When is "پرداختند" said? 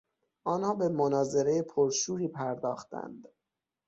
2.27-3.27